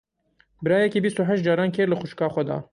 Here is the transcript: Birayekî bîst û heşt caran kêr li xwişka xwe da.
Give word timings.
Birayekî 0.63 0.99
bîst 1.03 1.17
û 1.21 1.23
heşt 1.29 1.45
caran 1.47 1.69
kêr 1.75 1.87
li 1.89 1.95
xwişka 2.01 2.25
xwe 2.33 2.43
da. 2.49 2.57